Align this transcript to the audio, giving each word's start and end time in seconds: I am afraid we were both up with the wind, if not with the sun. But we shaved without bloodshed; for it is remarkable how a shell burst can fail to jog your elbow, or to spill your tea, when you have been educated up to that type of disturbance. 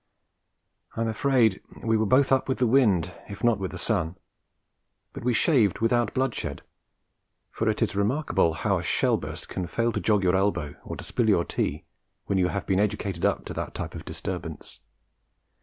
I 0.97 1.01
am 1.01 1.07
afraid 1.07 1.61
we 1.83 1.95
were 1.95 2.07
both 2.07 2.31
up 2.31 2.49
with 2.49 2.57
the 2.57 2.65
wind, 2.65 3.13
if 3.29 3.43
not 3.43 3.59
with 3.59 3.69
the 3.69 3.77
sun. 3.77 4.17
But 5.13 5.23
we 5.23 5.31
shaved 5.35 5.77
without 5.77 6.15
bloodshed; 6.15 6.63
for 7.51 7.69
it 7.69 7.83
is 7.83 7.95
remarkable 7.95 8.53
how 8.53 8.79
a 8.79 8.83
shell 8.83 9.17
burst 9.17 9.47
can 9.47 9.67
fail 9.67 9.91
to 9.91 10.01
jog 10.01 10.23
your 10.23 10.35
elbow, 10.35 10.73
or 10.83 10.95
to 10.95 11.03
spill 11.03 11.29
your 11.29 11.45
tea, 11.45 11.83
when 12.25 12.39
you 12.39 12.47
have 12.47 12.65
been 12.65 12.79
educated 12.79 13.25
up 13.25 13.45
to 13.45 13.53
that 13.53 13.75
type 13.75 13.93
of 13.93 14.03
disturbance. 14.03 14.79